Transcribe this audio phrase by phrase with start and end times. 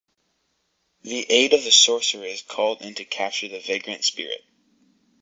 [1.03, 4.43] The aid of the sorcerer is called in to capture the vagrant spirit.